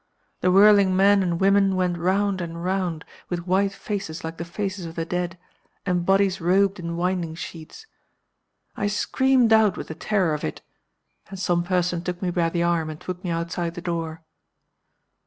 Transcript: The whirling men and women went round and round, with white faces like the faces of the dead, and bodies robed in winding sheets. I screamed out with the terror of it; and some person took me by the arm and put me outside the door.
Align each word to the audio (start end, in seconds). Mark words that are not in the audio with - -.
The 0.39 0.51
whirling 0.51 0.95
men 0.95 1.21
and 1.21 1.39
women 1.39 1.75
went 1.75 1.95
round 1.95 2.41
and 2.41 2.63
round, 2.65 3.05
with 3.29 3.45
white 3.45 3.71
faces 3.73 4.23
like 4.23 4.37
the 4.37 4.43
faces 4.43 4.87
of 4.87 4.95
the 4.95 5.05
dead, 5.05 5.37
and 5.85 6.03
bodies 6.07 6.41
robed 6.41 6.79
in 6.79 6.97
winding 6.97 7.35
sheets. 7.35 7.85
I 8.75 8.87
screamed 8.87 9.53
out 9.53 9.77
with 9.77 9.89
the 9.89 9.93
terror 9.93 10.33
of 10.33 10.43
it; 10.43 10.63
and 11.29 11.37
some 11.37 11.63
person 11.63 12.01
took 12.01 12.19
me 12.19 12.31
by 12.31 12.49
the 12.49 12.63
arm 12.63 12.89
and 12.89 12.99
put 12.99 13.23
me 13.23 13.29
outside 13.29 13.75
the 13.75 13.79
door. 13.81 14.23